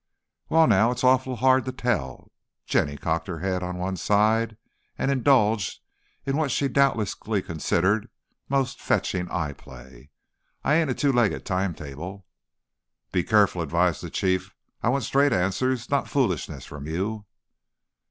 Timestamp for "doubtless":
6.67-7.13